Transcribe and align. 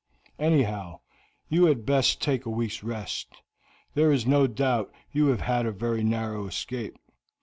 Anyhow, 0.39 1.01
you 1.47 1.65
had 1.65 1.85
best 1.85 2.23
take 2.23 2.47
a 2.47 2.49
week's 2.49 2.81
rest; 2.81 3.27
there 3.93 4.11
is 4.11 4.25
no 4.25 4.47
doubt 4.47 4.91
you 5.11 5.27
have 5.27 5.41
had 5.41 5.67
a 5.67 5.71
very 5.71 6.03
narrow 6.03 6.47
escape. 6.47 6.97